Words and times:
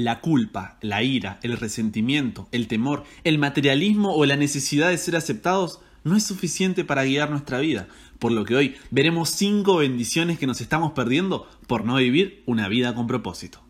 La 0.00 0.20
culpa, 0.20 0.78
la 0.80 1.02
ira, 1.02 1.40
el 1.42 1.56
resentimiento, 1.56 2.48
el 2.52 2.68
temor, 2.68 3.02
el 3.24 3.36
materialismo 3.36 4.14
o 4.14 4.24
la 4.26 4.36
necesidad 4.36 4.90
de 4.90 4.96
ser 4.96 5.16
aceptados 5.16 5.80
no 6.04 6.14
es 6.14 6.22
suficiente 6.22 6.84
para 6.84 7.02
guiar 7.02 7.30
nuestra 7.30 7.58
vida, 7.58 7.88
por 8.20 8.30
lo 8.30 8.44
que 8.44 8.54
hoy 8.54 8.76
veremos 8.92 9.30
cinco 9.30 9.78
bendiciones 9.78 10.38
que 10.38 10.46
nos 10.46 10.60
estamos 10.60 10.92
perdiendo 10.92 11.48
por 11.66 11.84
no 11.84 11.96
vivir 11.96 12.44
una 12.46 12.68
vida 12.68 12.94
con 12.94 13.08
propósito. 13.08 13.60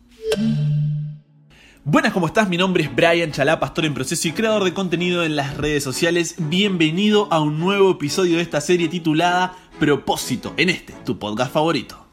Buenas, 1.83 2.13
¿cómo 2.13 2.27
estás? 2.27 2.47
Mi 2.47 2.57
nombre 2.57 2.83
es 2.83 2.95
Brian 2.95 3.31
Chalá, 3.31 3.59
pastor 3.59 3.85
en 3.85 3.95
proceso 3.95 4.27
y 4.27 4.31
creador 4.31 4.65
de 4.65 4.75
contenido 4.75 5.23
en 5.23 5.35
las 5.35 5.57
redes 5.57 5.83
sociales. 5.83 6.35
Bienvenido 6.37 7.27
a 7.31 7.39
un 7.39 7.59
nuevo 7.59 7.89
episodio 7.89 8.35
de 8.35 8.43
esta 8.43 8.61
serie 8.61 8.87
titulada 8.87 9.57
Propósito, 9.79 10.53
en 10.57 10.69
este, 10.69 10.93
tu 11.03 11.17
podcast 11.17 11.51
favorito. 11.51 12.08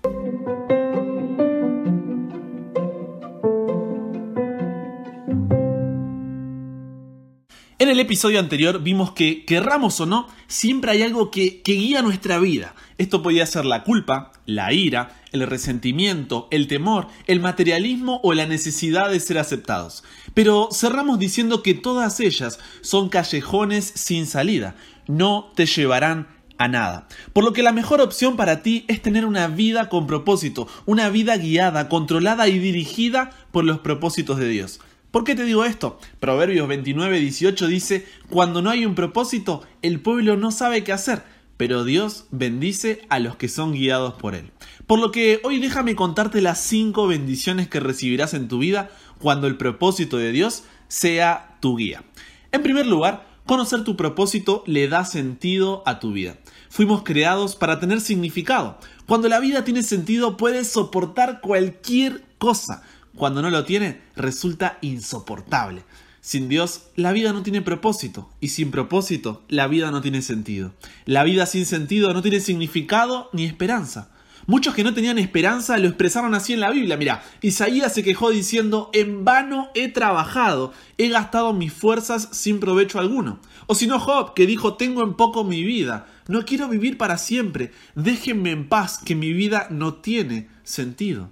El 7.96 8.00
episodio 8.00 8.38
anterior 8.38 8.82
vimos 8.82 9.12
que, 9.12 9.46
querramos 9.46 9.98
o 10.02 10.06
no, 10.06 10.28
siempre 10.48 10.90
hay 10.90 11.00
algo 11.00 11.30
que, 11.30 11.62
que, 11.62 11.72
guía 11.72 12.02
nuestra 12.02 12.38
vida. 12.38 12.74
Esto 12.98 13.22
podía 13.22 13.46
ser 13.46 13.64
la 13.64 13.84
culpa, 13.84 14.32
la 14.44 14.70
ira, 14.74 15.18
el 15.32 15.46
resentimiento, 15.46 16.46
el 16.50 16.68
temor, 16.68 17.08
el 17.26 17.40
materialismo 17.40 18.20
o 18.22 18.34
la 18.34 18.44
necesidad 18.44 19.10
de 19.10 19.18
ser 19.18 19.38
aceptados. 19.38 20.04
Pero 20.34 20.68
cerramos 20.72 21.18
diciendo 21.18 21.62
que 21.62 21.72
todas 21.72 22.20
ellas 22.20 22.58
son 22.82 23.08
callejones 23.08 23.92
sin 23.94 24.26
salida, 24.26 24.76
no 25.06 25.50
te 25.54 25.64
llevarán 25.64 26.28
a 26.58 26.68
nada. 26.68 27.08
Por 27.32 27.44
lo 27.44 27.54
que 27.54 27.62
la 27.62 27.72
mejor 27.72 28.02
opción 28.02 28.36
para 28.36 28.62
ti 28.62 28.84
es 28.88 29.00
tener 29.00 29.24
una 29.24 29.48
vida 29.48 29.88
con 29.88 30.06
propósito, 30.06 30.68
una 30.84 31.08
vida 31.08 31.38
guiada, 31.38 31.88
controlada 31.88 32.46
y 32.46 32.58
dirigida 32.58 33.30
por 33.52 33.64
los 33.64 33.78
propósitos 33.78 34.38
de 34.38 34.50
Dios. 34.50 34.80
¿Por 35.10 35.24
qué 35.24 35.34
te 35.34 35.44
digo 35.44 35.64
esto? 35.64 35.98
Proverbios 36.20 36.68
29, 36.68 37.20
18 37.20 37.66
dice, 37.68 38.06
cuando 38.28 38.60
no 38.60 38.70
hay 38.70 38.84
un 38.84 38.94
propósito, 38.94 39.62
el 39.82 40.00
pueblo 40.00 40.36
no 40.36 40.50
sabe 40.50 40.84
qué 40.84 40.92
hacer, 40.92 41.22
pero 41.56 41.84
Dios 41.84 42.26
bendice 42.30 43.02
a 43.08 43.18
los 43.18 43.36
que 43.36 43.48
son 43.48 43.72
guiados 43.72 44.14
por 44.14 44.34
Él. 44.34 44.50
Por 44.86 44.98
lo 44.98 45.12
que 45.12 45.40
hoy 45.42 45.58
déjame 45.58 45.96
contarte 45.96 46.42
las 46.42 46.60
cinco 46.60 47.06
bendiciones 47.06 47.68
que 47.68 47.80
recibirás 47.80 48.34
en 48.34 48.48
tu 48.48 48.58
vida 48.58 48.90
cuando 49.18 49.46
el 49.46 49.56
propósito 49.56 50.18
de 50.18 50.32
Dios 50.32 50.64
sea 50.88 51.56
tu 51.60 51.76
guía. 51.76 52.04
En 52.52 52.62
primer 52.62 52.86
lugar, 52.86 53.26
conocer 53.46 53.84
tu 53.84 53.96
propósito 53.96 54.64
le 54.66 54.88
da 54.88 55.04
sentido 55.04 55.82
a 55.86 55.98
tu 55.98 56.12
vida. 56.12 56.36
Fuimos 56.68 57.02
creados 57.04 57.56
para 57.56 57.80
tener 57.80 58.00
significado. 58.00 58.78
Cuando 59.06 59.28
la 59.28 59.40
vida 59.40 59.64
tiene 59.64 59.82
sentido 59.82 60.36
puedes 60.36 60.68
soportar 60.68 61.40
cualquier 61.40 62.22
cosa 62.38 62.82
cuando 63.16 63.42
no 63.42 63.50
lo 63.50 63.64
tiene, 63.64 64.00
resulta 64.14 64.78
insoportable. 64.82 65.82
Sin 66.20 66.48
Dios, 66.48 66.88
la 66.96 67.12
vida 67.12 67.32
no 67.32 67.42
tiene 67.42 67.62
propósito, 67.62 68.28
y 68.40 68.48
sin 68.48 68.70
propósito, 68.70 69.42
la 69.48 69.68
vida 69.68 69.90
no 69.90 70.00
tiene 70.00 70.22
sentido. 70.22 70.72
La 71.04 71.22
vida 71.24 71.46
sin 71.46 71.66
sentido 71.66 72.12
no 72.12 72.22
tiene 72.22 72.40
significado 72.40 73.30
ni 73.32 73.44
esperanza. 73.44 74.10
Muchos 74.48 74.74
que 74.74 74.84
no 74.84 74.94
tenían 74.94 75.18
esperanza 75.18 75.76
lo 75.76 75.88
expresaron 75.88 76.34
así 76.34 76.52
en 76.52 76.60
la 76.60 76.70
Biblia. 76.70 76.96
Mira, 76.96 77.24
Isaías 77.42 77.92
se 77.92 78.04
quejó 78.04 78.30
diciendo, 78.30 78.90
en 78.92 79.24
vano 79.24 79.70
he 79.74 79.88
trabajado, 79.88 80.72
he 80.98 81.08
gastado 81.08 81.52
mis 81.52 81.72
fuerzas 81.72 82.28
sin 82.30 82.60
provecho 82.60 83.00
alguno. 83.00 83.40
O 83.66 83.74
si 83.74 83.88
no, 83.88 83.98
Job, 83.98 84.34
que 84.34 84.46
dijo, 84.46 84.74
tengo 84.74 85.02
en 85.02 85.14
poco 85.14 85.42
mi 85.42 85.64
vida, 85.64 86.06
no 86.28 86.44
quiero 86.44 86.68
vivir 86.68 86.96
para 86.96 87.18
siempre, 87.18 87.72
déjenme 87.96 88.52
en 88.52 88.68
paz, 88.68 88.98
que 88.98 89.16
mi 89.16 89.32
vida 89.32 89.66
no 89.70 89.94
tiene 89.94 90.48
sentido. 90.62 91.30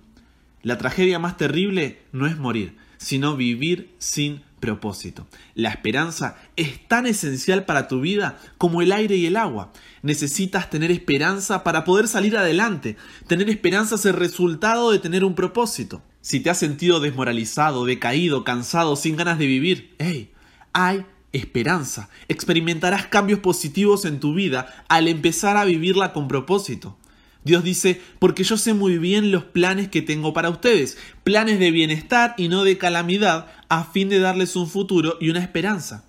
La 0.64 0.78
tragedia 0.78 1.18
más 1.18 1.36
terrible 1.36 2.00
no 2.10 2.26
es 2.26 2.38
morir, 2.38 2.76
sino 2.96 3.36
vivir 3.36 3.94
sin 3.98 4.42
propósito. 4.60 5.26
La 5.54 5.68
esperanza 5.68 6.38
es 6.56 6.88
tan 6.88 7.06
esencial 7.06 7.66
para 7.66 7.86
tu 7.86 8.00
vida 8.00 8.38
como 8.56 8.80
el 8.80 8.92
aire 8.92 9.14
y 9.14 9.26
el 9.26 9.36
agua. 9.36 9.74
Necesitas 10.00 10.70
tener 10.70 10.90
esperanza 10.90 11.64
para 11.64 11.84
poder 11.84 12.08
salir 12.08 12.34
adelante. 12.38 12.96
Tener 13.26 13.50
esperanza 13.50 13.96
es 13.96 14.06
el 14.06 14.14
resultado 14.14 14.90
de 14.90 14.98
tener 14.98 15.22
un 15.22 15.34
propósito. 15.34 16.02
Si 16.22 16.40
te 16.40 16.48
has 16.48 16.56
sentido 16.56 16.98
desmoralizado, 16.98 17.84
decaído, 17.84 18.42
cansado, 18.42 18.96
sin 18.96 19.16
ganas 19.16 19.38
de 19.38 19.46
vivir, 19.46 19.94
hey, 19.98 20.32
hay 20.72 21.04
esperanza. 21.32 22.08
Experimentarás 22.28 23.06
cambios 23.08 23.40
positivos 23.40 24.06
en 24.06 24.18
tu 24.18 24.32
vida 24.32 24.84
al 24.88 25.08
empezar 25.08 25.58
a 25.58 25.66
vivirla 25.66 26.14
con 26.14 26.26
propósito. 26.26 26.96
Dios 27.44 27.62
dice, 27.62 28.00
porque 28.18 28.42
yo 28.42 28.56
sé 28.56 28.72
muy 28.72 28.98
bien 28.98 29.30
los 29.30 29.44
planes 29.44 29.88
que 29.88 30.02
tengo 30.02 30.32
para 30.32 30.48
ustedes, 30.48 30.96
planes 31.22 31.58
de 31.58 31.70
bienestar 31.70 32.34
y 32.38 32.48
no 32.48 32.64
de 32.64 32.78
calamidad, 32.78 33.52
a 33.68 33.84
fin 33.84 34.08
de 34.08 34.18
darles 34.18 34.56
un 34.56 34.66
futuro 34.66 35.18
y 35.20 35.28
una 35.28 35.40
esperanza. 35.40 36.04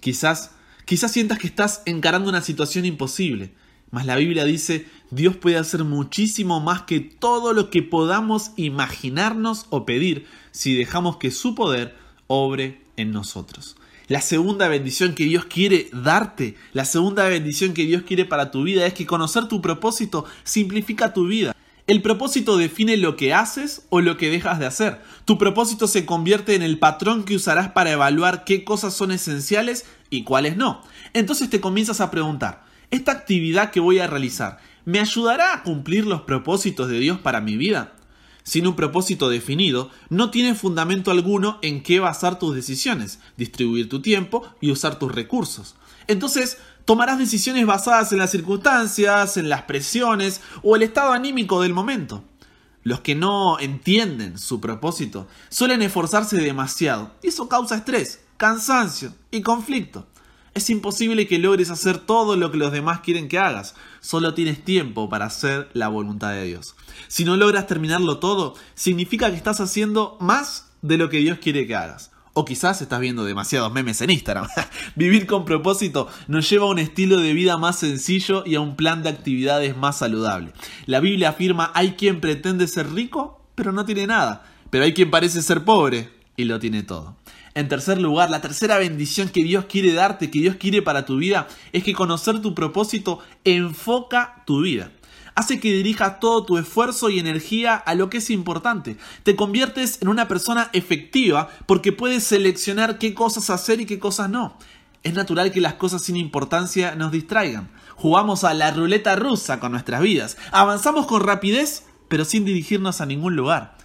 Quizás, 0.00 0.50
quizás 0.84 1.10
sientas 1.10 1.38
que 1.38 1.46
estás 1.46 1.82
encarando 1.86 2.28
una 2.28 2.42
situación 2.42 2.84
imposible, 2.84 3.54
mas 3.90 4.04
la 4.04 4.16
Biblia 4.16 4.44
dice, 4.44 4.86
Dios 5.10 5.36
puede 5.36 5.56
hacer 5.56 5.84
muchísimo 5.84 6.60
más 6.60 6.82
que 6.82 7.00
todo 7.00 7.54
lo 7.54 7.70
que 7.70 7.82
podamos 7.82 8.50
imaginarnos 8.56 9.66
o 9.70 9.86
pedir 9.86 10.26
si 10.50 10.74
dejamos 10.74 11.16
que 11.16 11.30
su 11.30 11.54
poder 11.54 11.96
obre 12.26 12.82
en 12.96 13.10
nosotros. 13.10 13.76
La 14.06 14.20
segunda 14.20 14.68
bendición 14.68 15.14
que 15.14 15.24
Dios 15.24 15.46
quiere 15.46 15.88
darte, 15.90 16.56
la 16.74 16.84
segunda 16.84 17.26
bendición 17.26 17.72
que 17.72 17.86
Dios 17.86 18.02
quiere 18.02 18.26
para 18.26 18.50
tu 18.50 18.62
vida 18.62 18.84
es 18.84 18.92
que 18.92 19.06
conocer 19.06 19.48
tu 19.48 19.62
propósito 19.62 20.26
simplifica 20.42 21.14
tu 21.14 21.26
vida. 21.26 21.56
El 21.86 22.02
propósito 22.02 22.58
define 22.58 22.98
lo 22.98 23.16
que 23.16 23.32
haces 23.32 23.86
o 23.88 24.02
lo 24.02 24.18
que 24.18 24.28
dejas 24.28 24.58
de 24.58 24.66
hacer. 24.66 25.00
Tu 25.24 25.38
propósito 25.38 25.86
se 25.86 26.04
convierte 26.04 26.54
en 26.54 26.62
el 26.62 26.78
patrón 26.78 27.24
que 27.24 27.36
usarás 27.36 27.70
para 27.70 27.92
evaluar 27.92 28.44
qué 28.44 28.62
cosas 28.62 28.92
son 28.92 29.10
esenciales 29.10 29.86
y 30.10 30.22
cuáles 30.22 30.58
no. 30.58 30.82
Entonces 31.14 31.48
te 31.48 31.62
comienzas 31.62 32.02
a 32.02 32.10
preguntar, 32.10 32.62
¿esta 32.90 33.12
actividad 33.12 33.70
que 33.70 33.80
voy 33.80 34.00
a 34.00 34.06
realizar 34.06 34.58
me 34.84 35.00
ayudará 35.00 35.54
a 35.54 35.62
cumplir 35.62 36.04
los 36.04 36.22
propósitos 36.22 36.90
de 36.90 36.98
Dios 36.98 37.20
para 37.20 37.40
mi 37.40 37.56
vida? 37.56 37.94
Sin 38.44 38.66
un 38.66 38.76
propósito 38.76 39.28
definido, 39.28 39.90
no 40.10 40.30
tiene 40.30 40.54
fundamento 40.54 41.10
alguno 41.10 41.58
en 41.62 41.82
qué 41.82 41.98
basar 41.98 42.38
tus 42.38 42.54
decisiones, 42.54 43.18
distribuir 43.36 43.88
tu 43.88 44.00
tiempo 44.00 44.44
y 44.60 44.70
usar 44.70 44.98
tus 44.98 45.12
recursos. 45.12 45.74
Entonces, 46.06 46.58
tomarás 46.84 47.18
decisiones 47.18 47.66
basadas 47.66 48.12
en 48.12 48.18
las 48.18 48.30
circunstancias, 48.30 49.36
en 49.36 49.48
las 49.48 49.62
presiones 49.62 50.40
o 50.62 50.76
el 50.76 50.82
estado 50.82 51.12
anímico 51.12 51.62
del 51.62 51.72
momento. 51.72 52.22
Los 52.82 53.00
que 53.00 53.14
no 53.14 53.58
entienden 53.58 54.38
su 54.38 54.60
propósito 54.60 55.26
suelen 55.48 55.80
esforzarse 55.80 56.36
demasiado 56.36 57.12
y 57.22 57.28
eso 57.28 57.48
causa 57.48 57.76
estrés, 57.76 58.20
cansancio 58.36 59.14
y 59.30 59.40
conflicto. 59.40 60.06
Es 60.54 60.70
imposible 60.70 61.26
que 61.26 61.40
logres 61.40 61.70
hacer 61.70 61.98
todo 61.98 62.36
lo 62.36 62.52
que 62.52 62.58
los 62.58 62.70
demás 62.70 63.00
quieren 63.00 63.28
que 63.28 63.40
hagas. 63.40 63.74
Solo 64.00 64.34
tienes 64.34 64.64
tiempo 64.64 65.08
para 65.08 65.24
hacer 65.24 65.68
la 65.72 65.88
voluntad 65.88 66.30
de 66.30 66.44
Dios. 66.44 66.76
Si 67.08 67.24
no 67.24 67.36
logras 67.36 67.66
terminarlo 67.66 68.18
todo, 68.18 68.54
significa 68.76 69.30
que 69.30 69.36
estás 69.36 69.60
haciendo 69.60 70.16
más 70.20 70.70
de 70.80 70.96
lo 70.96 71.08
que 71.08 71.18
Dios 71.18 71.38
quiere 71.40 71.66
que 71.66 71.74
hagas. 71.74 72.12
O 72.34 72.44
quizás 72.44 72.80
estás 72.82 73.00
viendo 73.00 73.24
demasiados 73.24 73.72
memes 73.72 74.00
en 74.00 74.10
Instagram. 74.10 74.46
Vivir 74.94 75.26
con 75.26 75.44
propósito 75.44 76.08
nos 76.28 76.48
lleva 76.48 76.66
a 76.66 76.70
un 76.70 76.78
estilo 76.78 77.16
de 77.16 77.32
vida 77.32 77.56
más 77.56 77.80
sencillo 77.80 78.44
y 78.46 78.54
a 78.54 78.60
un 78.60 78.76
plan 78.76 79.02
de 79.02 79.08
actividades 79.08 79.76
más 79.76 79.98
saludable. 79.98 80.52
La 80.86 81.00
Biblia 81.00 81.30
afirma 81.30 81.72
hay 81.74 81.92
quien 81.92 82.20
pretende 82.20 82.68
ser 82.68 82.92
rico, 82.92 83.44
pero 83.56 83.72
no 83.72 83.84
tiene 83.84 84.06
nada. 84.06 84.44
Pero 84.70 84.84
hay 84.84 84.94
quien 84.94 85.10
parece 85.10 85.42
ser 85.42 85.64
pobre 85.64 86.10
y 86.36 86.44
lo 86.44 86.60
tiene 86.60 86.84
todo. 86.84 87.16
En 87.54 87.68
tercer 87.68 88.00
lugar, 88.00 88.30
la 88.30 88.40
tercera 88.40 88.78
bendición 88.78 89.28
que 89.28 89.44
Dios 89.44 89.66
quiere 89.66 89.92
darte, 89.92 90.28
que 90.28 90.40
Dios 90.40 90.56
quiere 90.56 90.82
para 90.82 91.06
tu 91.06 91.18
vida, 91.18 91.46
es 91.72 91.84
que 91.84 91.94
conocer 91.94 92.42
tu 92.42 92.52
propósito 92.52 93.20
enfoca 93.44 94.42
tu 94.44 94.62
vida. 94.62 94.90
Hace 95.36 95.60
que 95.60 95.72
dirijas 95.72 96.18
todo 96.18 96.44
tu 96.44 96.58
esfuerzo 96.58 97.10
y 97.10 97.20
energía 97.20 97.74
a 97.76 97.94
lo 97.94 98.10
que 98.10 98.18
es 98.18 98.30
importante. 98.30 98.96
Te 99.22 99.36
conviertes 99.36 100.02
en 100.02 100.08
una 100.08 100.26
persona 100.26 100.68
efectiva 100.72 101.48
porque 101.66 101.92
puedes 101.92 102.24
seleccionar 102.24 102.98
qué 102.98 103.14
cosas 103.14 103.50
hacer 103.50 103.80
y 103.80 103.86
qué 103.86 104.00
cosas 104.00 104.30
no. 104.30 104.58
Es 105.04 105.14
natural 105.14 105.52
que 105.52 105.60
las 105.60 105.74
cosas 105.74 106.02
sin 106.02 106.16
importancia 106.16 106.96
nos 106.96 107.12
distraigan. 107.12 107.68
Jugamos 107.94 108.42
a 108.42 108.54
la 108.54 108.72
ruleta 108.72 109.14
rusa 109.14 109.60
con 109.60 109.72
nuestras 109.72 110.00
vidas. 110.00 110.36
Avanzamos 110.50 111.06
con 111.06 111.20
rapidez, 111.20 111.84
pero 112.08 112.24
sin 112.24 112.44
dirigirnos 112.44 113.00
a 113.00 113.06
ningún 113.06 113.36
lugar. 113.36 113.76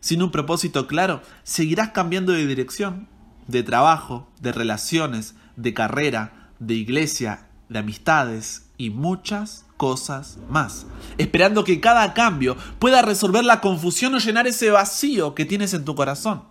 Sin 0.00 0.22
un 0.22 0.30
propósito 0.30 0.86
claro, 0.86 1.22
seguirás 1.42 1.90
cambiando 1.90 2.32
de 2.32 2.46
dirección, 2.46 3.08
de 3.46 3.62
trabajo, 3.62 4.30
de 4.40 4.52
relaciones, 4.52 5.34
de 5.56 5.74
carrera, 5.74 6.50
de 6.58 6.74
iglesia, 6.74 7.48
de 7.68 7.80
amistades 7.80 8.70
y 8.76 8.90
muchas 8.90 9.64
cosas 9.76 10.38
más, 10.48 10.86
esperando 11.18 11.64
que 11.64 11.80
cada 11.80 12.14
cambio 12.14 12.56
pueda 12.78 13.02
resolver 13.02 13.44
la 13.44 13.60
confusión 13.60 14.14
o 14.14 14.18
llenar 14.18 14.46
ese 14.46 14.70
vacío 14.70 15.34
que 15.34 15.44
tienes 15.44 15.74
en 15.74 15.84
tu 15.84 15.94
corazón. 15.94 16.44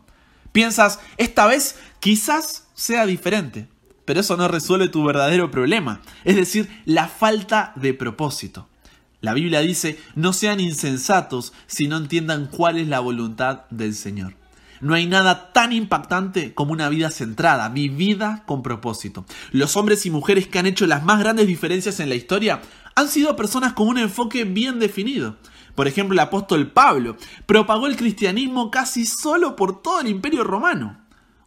Piensas, 0.51 0.99
esta 1.17 1.45
vez 1.45 1.75
quizás 1.99 2.67
sea 2.73 3.05
diferente, 3.05 3.67
pero 4.05 4.21
eso 4.21 4.38
no 4.38 4.47
resuelve 4.47 4.88
tu 4.88 5.03
verdadero 5.03 5.51
problema, 5.51 6.01
es 6.23 6.35
decir, 6.35 6.69
la 6.85 7.07
falta 7.07 7.73
de 7.75 7.94
propósito. 7.94 8.67
La 9.19 9.34
Biblia 9.34 9.62
dice, 9.62 10.00
no 10.16 10.31
sean 10.31 10.60
insensatos 10.60 11.54
si 11.66 11.88
no 11.88 11.98
entiendan 11.98 12.46
cuál 12.46 12.78
es 12.78 12.88
la 12.88 13.00
voluntad 13.00 13.62
del 13.72 13.96
Señor. 13.96 14.36
No 14.80 14.94
hay 14.94 15.08
nada 15.08 15.52
tan 15.54 15.74
impactante 15.74 16.54
como 16.54 16.72
una 16.72 16.88
vida 16.90 17.10
centrada, 17.10 17.69
vivida 17.69 18.44
con 18.46 18.62
propósito. 18.62 19.25
Los 19.52 19.75
hombres 19.75 20.06
y 20.06 20.12
mujeres 20.12 20.48
que 20.48 20.60
han 20.60 20.68
hecho 20.68 20.86
las 20.86 21.04
más 21.04 21.19
grandes 21.19 21.48
diferencias 21.48 22.00
en 22.00 22.10
la 22.10 22.16
historia 22.16 22.62
han 22.94 23.08
sido 23.08 23.36
personas 23.36 23.74
con 23.74 23.88
un 23.88 23.98
enfoque 23.98 24.44
bien 24.44 24.80
definido. 24.80 25.38
Por 25.74 25.88
ejemplo, 25.88 26.14
el 26.14 26.19
apóstol 26.19 26.72
Pablo 26.72 27.18
propagó 27.46 27.88
el 27.88 27.96
cristianismo 27.96 28.69
casi 28.69 29.06
solo 29.06 29.56
por 29.56 29.81
todo 29.81 30.02
el 30.02 30.08
imperio 30.08 30.44
romano. 30.44 31.00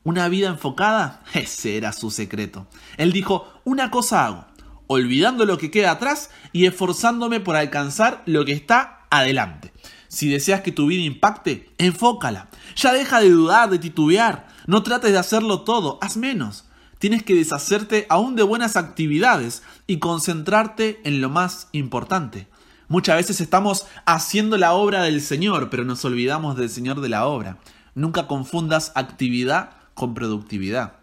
Una 0.03 0.29
vida 0.29 0.49
enfocada, 0.49 1.23
ese 1.35 1.77
era 1.77 1.93
su 1.93 2.11
secreto. 2.11 2.67
Él 2.97 3.13
dijo, 3.13 3.53
una 3.65 3.91
cosa 3.91 4.27
hago, 4.27 4.47
olvidando 4.93 5.47
lo 5.47 5.57
que 5.57 5.71
queda 5.71 5.93
atrás 5.93 6.31
y 6.53 6.67
esforzándome 6.67 7.39
por 7.39 7.55
alcanzar 7.55 8.25
lo 8.27 8.45
que 8.45 8.51
está 8.51 9.07
adelante. 9.09 9.73
Si 10.09 10.29
deseas 10.29 10.63
que 10.63 10.73
tu 10.73 10.87
vida 10.87 11.03
impacte, 11.03 11.71
enfócala. 11.79 12.49
Ya 12.75 12.93
deja 12.93 13.21
de 13.21 13.31
dudar, 13.31 13.71
de 13.71 13.79
titubear. 13.79 14.49
No 14.67 14.83
trates 14.83 15.13
de 15.13 15.19
hacerlo 15.19 15.61
todo, 15.61 16.01
haz 16.03 16.17
menos. 16.17 16.65
Tienes 16.99 17.23
que 17.23 17.37
deshacerte 17.37 18.07
aún 18.09 18.35
de 18.35 18.43
buenas 18.43 18.77
actividades 18.77 19.63
y 19.87 20.01
concentrarte 20.01 21.01
en 21.05 21.21
lo 21.21 21.31
más 21.31 21.69
importante. 21.71 22.49
Muchas 22.89 23.15
veces 23.15 23.41
estamos 23.41 23.87
haciendo 24.07 24.57
la 24.57 24.73
obra 24.73 25.05
del 25.05 25.21
Señor, 25.21 25.71
pero 25.71 25.85
nos 25.85 26.05
olvidamos 26.05 26.57
del 26.57 26.69
Señor 26.69 27.01
de 27.01 27.11
la 27.11 27.27
obra. 27.27 27.59
Nunca 27.95 28.27
confundas 28.27 28.91
actividad 28.97 29.71
con 29.95 30.15
productividad. 30.15 30.95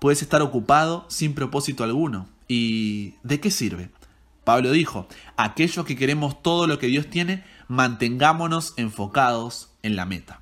Puedes 0.00 0.22
estar 0.22 0.40
ocupado 0.40 1.04
sin 1.08 1.34
propósito 1.34 1.84
alguno. 1.84 2.26
¿Y 2.48 3.14
de 3.22 3.40
qué 3.40 3.50
sirve? 3.50 3.90
Pablo 4.44 4.72
dijo, 4.72 5.08
aquellos 5.36 5.86
que 5.86 5.96
queremos 5.96 6.42
todo 6.42 6.66
lo 6.66 6.78
que 6.78 6.86
Dios 6.86 7.08
tiene, 7.08 7.44
mantengámonos 7.68 8.74
enfocados 8.76 9.70
en 9.82 9.96
la 9.96 10.04
meta. 10.04 10.40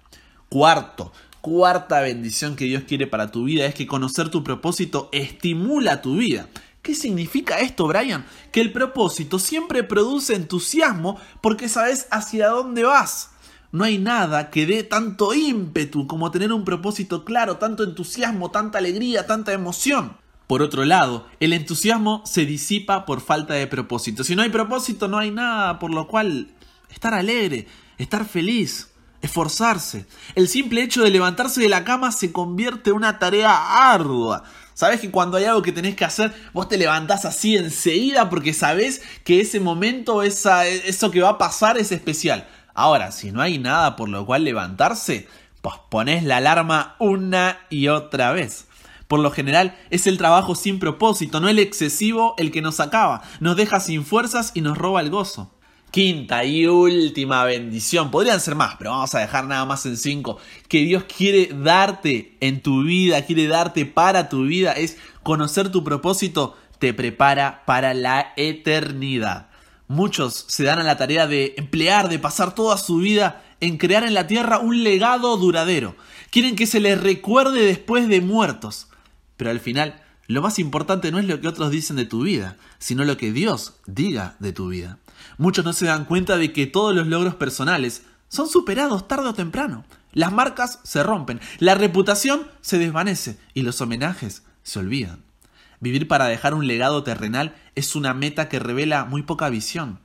Cuarto, 0.48 1.12
cuarta 1.40 2.00
bendición 2.00 2.56
que 2.56 2.64
Dios 2.64 2.82
quiere 2.86 3.06
para 3.06 3.30
tu 3.30 3.44
vida 3.44 3.64
es 3.64 3.74
que 3.74 3.86
conocer 3.86 4.28
tu 4.28 4.42
propósito 4.42 5.08
estimula 5.12 6.02
tu 6.02 6.16
vida. 6.16 6.48
¿Qué 6.82 6.96
significa 6.96 7.60
esto, 7.60 7.86
Brian? 7.86 8.26
Que 8.50 8.60
el 8.60 8.72
propósito 8.72 9.38
siempre 9.38 9.84
produce 9.84 10.34
entusiasmo 10.34 11.20
porque 11.40 11.68
sabes 11.68 12.08
hacia 12.10 12.48
dónde 12.48 12.82
vas. 12.82 13.30
No 13.70 13.84
hay 13.84 13.98
nada 13.98 14.50
que 14.50 14.66
dé 14.66 14.82
tanto 14.82 15.32
ímpetu 15.32 16.08
como 16.08 16.32
tener 16.32 16.52
un 16.52 16.64
propósito 16.64 17.24
claro, 17.24 17.56
tanto 17.56 17.84
entusiasmo, 17.84 18.50
tanta 18.50 18.78
alegría, 18.78 19.26
tanta 19.26 19.52
emoción. 19.52 20.16
Por 20.52 20.60
otro 20.60 20.84
lado, 20.84 21.26
el 21.40 21.54
entusiasmo 21.54 22.22
se 22.26 22.44
disipa 22.44 23.06
por 23.06 23.22
falta 23.22 23.54
de 23.54 23.66
propósito. 23.66 24.22
Si 24.22 24.36
no 24.36 24.42
hay 24.42 24.50
propósito, 24.50 25.08
no 25.08 25.16
hay 25.16 25.30
nada 25.30 25.78
por 25.78 25.90
lo 25.90 26.06
cual 26.06 26.48
estar 26.90 27.14
alegre, 27.14 27.66
estar 27.96 28.26
feliz, 28.26 28.90
esforzarse. 29.22 30.04
El 30.34 30.48
simple 30.48 30.82
hecho 30.82 31.02
de 31.02 31.08
levantarse 31.08 31.62
de 31.62 31.70
la 31.70 31.84
cama 31.84 32.12
se 32.12 32.32
convierte 32.32 32.90
en 32.90 32.96
una 32.96 33.18
tarea 33.18 33.92
ardua. 33.94 34.44
Sabes 34.74 35.00
que 35.00 35.10
cuando 35.10 35.38
hay 35.38 35.44
algo 35.44 35.62
que 35.62 35.72
tenés 35.72 35.96
que 35.96 36.04
hacer, 36.04 36.34
vos 36.52 36.68
te 36.68 36.76
levantás 36.76 37.24
así 37.24 37.56
enseguida 37.56 38.28
porque 38.28 38.52
sabés 38.52 39.00
que 39.24 39.40
ese 39.40 39.58
momento, 39.58 40.22
eso 40.22 41.10
que 41.10 41.22
va 41.22 41.30
a 41.30 41.38
pasar 41.38 41.78
es 41.78 41.92
especial. 41.92 42.46
Ahora, 42.74 43.10
si 43.10 43.32
no 43.32 43.40
hay 43.40 43.56
nada 43.56 43.96
por 43.96 44.10
lo 44.10 44.26
cual 44.26 44.44
levantarse, 44.44 45.26
pues 45.62 45.76
ponés 45.88 46.24
la 46.24 46.36
alarma 46.36 46.94
una 46.98 47.60
y 47.70 47.88
otra 47.88 48.32
vez. 48.32 48.66
Por 49.12 49.20
lo 49.20 49.30
general 49.30 49.76
es 49.90 50.06
el 50.06 50.16
trabajo 50.16 50.54
sin 50.54 50.78
propósito, 50.78 51.38
no 51.38 51.50
el 51.50 51.58
excesivo 51.58 52.34
el 52.38 52.50
que 52.50 52.62
nos 52.62 52.80
acaba, 52.80 53.20
nos 53.40 53.56
deja 53.56 53.78
sin 53.78 54.06
fuerzas 54.06 54.52
y 54.54 54.62
nos 54.62 54.78
roba 54.78 55.02
el 55.02 55.10
gozo. 55.10 55.52
Quinta 55.90 56.46
y 56.46 56.66
última 56.66 57.44
bendición, 57.44 58.10
podrían 58.10 58.40
ser 58.40 58.54
más, 58.54 58.76
pero 58.78 58.92
vamos 58.92 59.14
a 59.14 59.18
dejar 59.18 59.44
nada 59.44 59.66
más 59.66 59.84
en 59.84 59.98
cinco, 59.98 60.38
que 60.66 60.78
Dios 60.78 61.04
quiere 61.04 61.50
darte 61.52 62.38
en 62.40 62.62
tu 62.62 62.84
vida, 62.84 63.20
quiere 63.26 63.48
darte 63.48 63.84
para 63.84 64.30
tu 64.30 64.44
vida, 64.44 64.72
es 64.72 64.96
conocer 65.22 65.70
tu 65.70 65.84
propósito, 65.84 66.56
te 66.78 66.94
prepara 66.94 67.64
para 67.66 67.92
la 67.92 68.32
eternidad. 68.38 69.48
Muchos 69.88 70.46
se 70.48 70.64
dan 70.64 70.78
a 70.78 70.84
la 70.84 70.96
tarea 70.96 71.26
de 71.26 71.52
emplear, 71.58 72.08
de 72.08 72.18
pasar 72.18 72.54
toda 72.54 72.78
su 72.78 72.96
vida 72.96 73.44
en 73.60 73.76
crear 73.76 74.04
en 74.04 74.14
la 74.14 74.26
tierra 74.26 74.58
un 74.58 74.82
legado 74.82 75.36
duradero. 75.36 75.96
Quieren 76.30 76.56
que 76.56 76.66
se 76.66 76.80
les 76.80 76.98
recuerde 76.98 77.66
después 77.66 78.08
de 78.08 78.22
muertos. 78.22 78.88
Pero 79.42 79.50
al 79.50 79.58
final, 79.58 80.00
lo 80.28 80.40
más 80.40 80.60
importante 80.60 81.10
no 81.10 81.18
es 81.18 81.24
lo 81.24 81.40
que 81.40 81.48
otros 81.48 81.72
dicen 81.72 81.96
de 81.96 82.04
tu 82.04 82.22
vida, 82.22 82.58
sino 82.78 83.04
lo 83.04 83.16
que 83.16 83.32
Dios 83.32 83.74
diga 83.86 84.36
de 84.38 84.52
tu 84.52 84.68
vida. 84.68 85.00
Muchos 85.36 85.64
no 85.64 85.72
se 85.72 85.86
dan 85.86 86.04
cuenta 86.04 86.36
de 86.36 86.52
que 86.52 86.68
todos 86.68 86.94
los 86.94 87.08
logros 87.08 87.34
personales 87.34 88.04
son 88.28 88.48
superados 88.48 89.08
tarde 89.08 89.30
o 89.30 89.34
temprano. 89.34 89.84
Las 90.12 90.30
marcas 90.30 90.78
se 90.84 91.02
rompen, 91.02 91.40
la 91.58 91.74
reputación 91.74 92.46
se 92.60 92.78
desvanece 92.78 93.36
y 93.52 93.62
los 93.62 93.80
homenajes 93.80 94.44
se 94.62 94.78
olvidan. 94.78 95.24
Vivir 95.80 96.06
para 96.06 96.26
dejar 96.26 96.54
un 96.54 96.68
legado 96.68 97.02
terrenal 97.02 97.56
es 97.74 97.96
una 97.96 98.14
meta 98.14 98.48
que 98.48 98.60
revela 98.60 99.06
muy 99.06 99.24
poca 99.24 99.48
visión. 99.48 99.98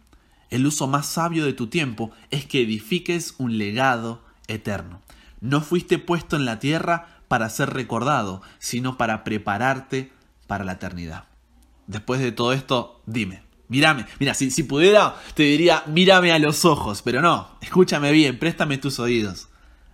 El 0.49 0.65
uso 0.65 0.87
más 0.87 1.05
sabio 1.05 1.45
de 1.45 1.53
tu 1.53 1.67
tiempo 1.67 2.09
es 2.31 2.47
que 2.47 2.63
edifiques 2.63 3.35
un 3.37 3.59
legado 3.59 4.23
eterno. 4.47 4.99
No 5.41 5.61
fuiste 5.61 5.99
puesto 5.99 6.37
en 6.37 6.45
la 6.45 6.57
tierra 6.57 7.16
para 7.27 7.49
ser 7.49 7.71
recordado, 7.71 8.41
sino 8.59 8.97
para 8.97 9.23
prepararte 9.23 10.11
para 10.47 10.63
la 10.63 10.73
eternidad. 10.73 11.25
Después 11.87 12.19
de 12.19 12.31
todo 12.31 12.53
esto, 12.53 13.01
dime, 13.05 13.43
mírame, 13.67 14.05
mira, 14.19 14.33
si, 14.33 14.63
pudiera, 14.63 15.15
te 15.33 15.43
diría, 15.43 15.83
mírame 15.87 16.31
a 16.31 16.39
los 16.39 16.65
ojos, 16.65 17.01
pero 17.01 17.21
no, 17.21 17.47
escúchame 17.61 18.11
bien, 18.11 18.39
préstame 18.39 18.77
tus 18.77 18.99
oídos. 18.99 19.49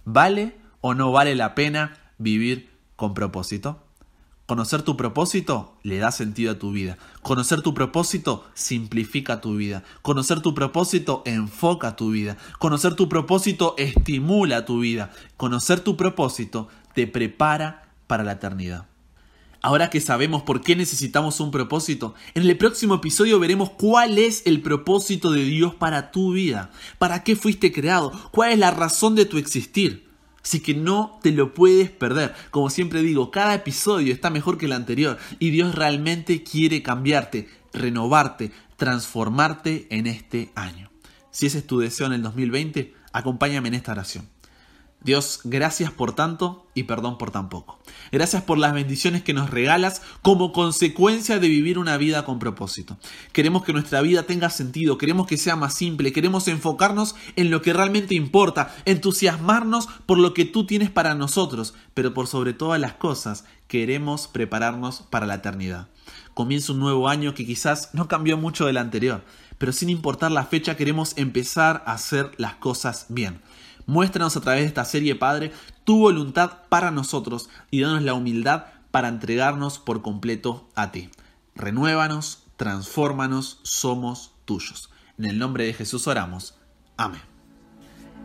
¿Vale 0.06 0.56
o 0.82 0.94
no 0.94 1.12
vale 1.12 1.36
la 1.36 1.56
pena 1.56 1.98
vivir 2.18 2.72
con 2.96 3.14
propósito? 3.14 3.84
Conocer 4.46 4.82
tu 4.82 4.98
propósito 4.98 5.78
le 5.84 6.00
da 6.00 6.12
sentido 6.12 6.52
a 6.52 6.60
tu 6.60 6.74
vida. 6.74 6.98
Conocer 7.22 7.62
tu 7.62 7.74
propósito 7.74 8.44
simplifica 8.54 9.40
tu 9.40 9.56
vida. 9.56 9.84
Conocer 10.02 10.42
tu 10.42 10.54
propósito 10.54 11.24
enfoca 11.26 11.96
tu 11.96 12.12
vida. 12.12 12.36
Conocer 12.60 12.96
tu 12.96 13.08
propósito 13.08 13.74
estimula 13.78 14.66
tu 14.66 14.82
vida. 14.82 15.12
Conocer 15.38 15.80
tu 15.80 15.96
propósito 15.96 16.68
te 16.94 17.08
prepara 17.08 17.90
para 18.08 18.24
la 18.24 18.34
eternidad. 18.34 18.88
Ahora 19.62 19.90
que 19.90 20.02
sabemos 20.02 20.44
por 20.44 20.62
qué 20.62 20.76
necesitamos 20.76 21.40
un 21.40 21.50
propósito, 21.50 22.16
en 22.34 22.44
el 22.44 22.58
próximo 22.58 22.96
episodio 22.96 23.40
veremos 23.40 23.70
cuál 23.70 24.18
es 24.18 24.44
el 24.46 24.62
propósito 24.62 25.32
de 25.32 25.46
Dios 25.46 25.74
para 25.74 26.12
tu 26.12 26.34
vida, 26.34 26.70
para 26.98 27.24
qué 27.24 27.38
fuiste 27.38 27.72
creado, 27.72 28.12
cuál 28.32 28.52
es 28.52 28.60
la 28.60 28.72
razón 28.72 29.16
de 29.16 29.26
tu 29.26 29.38
existir. 29.38 30.10
Así 30.44 30.60
que 30.60 30.74
no 30.74 31.18
te 31.24 31.32
lo 31.32 31.54
puedes 31.54 31.90
perder. 31.90 32.36
Como 32.52 32.70
siempre 32.70 33.02
digo, 33.02 33.32
cada 33.32 33.54
episodio 33.54 34.14
está 34.14 34.30
mejor 34.30 34.58
que 34.58 34.66
el 34.66 34.74
anterior 34.74 35.18
y 35.40 35.52
Dios 35.52 35.74
realmente 35.74 36.44
quiere 36.44 36.84
cambiarte, 36.84 37.48
renovarte, 37.72 38.52
transformarte 38.76 39.88
en 39.90 40.08
este 40.08 40.52
año. 40.56 40.92
Si 41.32 41.46
ese 41.46 41.60
es 41.60 41.68
tu 41.68 41.80
deseo 41.80 42.08
en 42.08 42.14
el 42.14 42.22
2020, 42.22 42.94
acompáñame 43.14 43.70
en 43.70 43.76
esta 43.76 43.94
oración. 43.94 44.28
Dios, 45.04 45.42
gracias 45.44 45.92
por 45.92 46.16
tanto 46.16 46.66
y 46.74 46.84
perdón 46.84 47.18
por 47.18 47.30
tan 47.30 47.50
poco. 47.50 47.78
Gracias 48.12 48.42
por 48.44 48.58
las 48.58 48.74
bendiciones 48.74 49.22
que 49.22 49.34
nos 49.34 49.50
regalas 49.50 50.02
como 50.22 50.54
consecuencia 50.54 51.40
de 51.40 51.50
vivir 51.50 51.78
una 51.78 51.98
vida 51.98 52.24
con 52.24 52.40
propósito. 52.40 52.98
Queremos 53.34 53.66
que 53.66 53.74
nuestra 53.74 54.02
vida 54.02 54.24
tenga 54.24 54.50
sentido, 54.50 54.98
queremos 54.98 55.28
que 55.28 55.38
sea 55.38 55.58
más 55.58 55.74
simple, 55.74 56.14
queremos 56.14 56.48
enfocarnos 56.48 57.16
en 57.36 57.52
lo 57.52 57.62
que 57.62 57.74
realmente 57.74 58.16
importa, 58.16 58.74
entusiasmarnos 58.86 59.88
por 60.06 60.20
lo 60.20 60.34
que 60.34 60.46
tú 60.46 60.66
tienes 60.66 60.90
para 60.90 61.16
nosotros, 61.16 61.74
pero 61.94 62.14
por 62.14 62.28
sobre 62.28 62.54
todas 62.54 62.80
las 62.80 62.94
cosas 62.94 63.44
queremos 63.68 64.28
prepararnos 64.28 65.02
para 65.10 65.26
la 65.26 65.36
eternidad. 65.36 65.90
Comienza 66.34 66.72
un 66.72 66.80
nuevo 66.80 67.10
año 67.10 67.34
que 67.34 67.46
quizás 67.46 67.90
no 67.94 68.08
cambió 68.08 68.38
mucho 68.38 68.66
del 68.68 68.78
anterior, 68.78 69.26
pero 69.58 69.74
sin 69.74 69.90
importar 69.90 70.32
la 70.32 70.46
fecha 70.46 70.78
queremos 70.78 71.14
empezar 71.18 71.84
a 71.86 71.92
hacer 71.92 72.32
las 72.38 72.56
cosas 72.56 73.08
bien. 73.10 73.42
Muéstranos 73.86 74.38
a 74.38 74.42
través 74.42 74.62
de 74.62 74.68
esta 74.68 74.86
serie, 74.86 75.16
Padre, 75.16 75.52
tu 75.84 76.00
voluntad 76.00 76.60
para 76.70 76.92
nosotros 76.92 77.50
y 77.72 77.82
danos 77.82 78.04
la 78.04 78.14
humildad 78.14 78.66
para 78.92 79.08
entregarnos 79.08 79.80
por 79.80 80.02
completo 80.02 80.70
a 80.76 80.92
ti. 80.92 81.10
Renuévanos, 81.56 82.44
transfórmanos, 82.58 83.60
somos 83.64 84.32
tuyos. 84.46 84.90
En 85.18 85.26
el 85.26 85.40
nombre 85.40 85.66
de 85.66 85.74
Jesús 85.74 86.08
oramos. 86.08 86.56
Amén. 86.98 87.33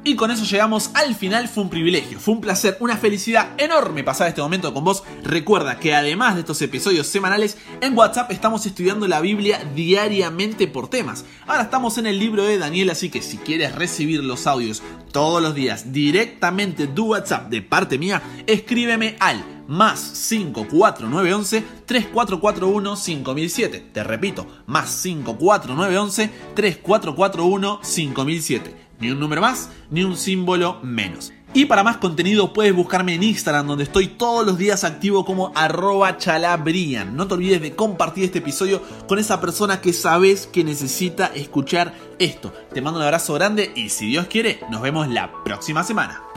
Y 0.05 0.15
con 0.15 0.31
eso 0.31 0.45
llegamos 0.45 0.91
al 0.95 1.15
final, 1.15 1.49
fue 1.49 1.65
un 1.65 1.71
privilegio, 1.71 2.21
fue 2.21 2.35
un 2.35 2.41
placer, 2.41 2.77
una 2.81 2.97
felicidad 2.97 3.51
enorme 3.59 4.05
pasar 4.05 4.29
este 4.29 4.41
momento 4.41 4.73
con 4.73 4.85
vos. 4.85 5.03
Recuerda 5.25 5.79
que 5.81 5.95
además 5.95 6.35
de 6.35 6.41
estos 6.41 6.63
episodios 6.63 7.09
semanales, 7.09 7.59
en 7.81 7.99
WhatsApp 7.99 8.31
estamos 8.31 8.65
estudiando 8.65 9.09
la 9.09 9.21
Biblia 9.21 9.61
diariamente 9.75 10.69
por 10.69 10.89
temas. 10.89 11.25
Ahora 11.47 11.65
estamos 11.65 11.99
en 11.99 12.07
el 12.07 12.19
libro 12.19 12.45
de 12.45 12.59
Daniel, 12.59 12.91
así 12.91 13.11
que 13.11 13.23
si 13.23 13.39
quieres 13.39 13.75
recibir 13.75 14.23
los 14.23 14.47
audios 14.47 14.83
todos 15.13 15.43
los 15.43 15.55
días 15.55 15.93
directamente 15.93 16.87
de 16.87 17.01
WhatsApp 17.01 17.49
de 17.51 17.61
parte 17.61 17.99
mía, 17.99 18.23
escríbeme 18.47 19.17
al 19.19 19.45
más 19.67 20.01
54911 20.31 21.65
3441 21.85 22.97
5007. 22.97 23.91
Te 23.93 24.05
repito, 24.05 24.47
más 24.67 24.91
54911 25.03 26.31
3441 26.55 27.81
5007 27.83 28.88
ni 29.01 29.11
un 29.11 29.21
número 29.21 29.41
más, 29.41 29.71
ni 29.91 30.03
un 30.03 30.17
símbolo 30.17 30.79
menos. 30.83 31.33
Y 31.55 31.65
para 31.65 31.83
más 31.83 31.97
contenido 31.97 32.53
puedes 32.53 32.75
buscarme 32.75 33.15
en 33.15 33.23
Instagram 33.23 33.67
donde 33.67 33.85
estoy 33.85 34.09
todos 34.09 34.47
los 34.47 34.59
días 34.59 34.85
activo 34.85 35.25
como 35.25 35.51
arroba 35.55 36.19
chalabrian. 36.19 37.17
No 37.17 37.27
te 37.27 37.35
olvides 37.35 37.63
de 37.63 37.75
compartir 37.75 38.25
este 38.25 38.41
episodio 38.41 38.83
con 39.07 39.19
esa 39.19 39.41
persona 39.41 39.81
que 39.81 39.95
sabes 39.95 40.47
que 40.47 40.63
necesita 40.63 41.27
escuchar 41.35 41.95
esto. 42.19 42.53
Te 42.73 42.83
mando 42.83 43.01
un 43.01 43.07
abrazo 43.07 43.33
grande 43.35 43.73
y 43.75 43.89
si 43.89 44.09
Dios 44.09 44.27
quiere, 44.27 44.61
nos 44.71 44.83
vemos 44.83 45.09
la 45.09 45.33
próxima 45.43 45.83
semana. 45.85 46.28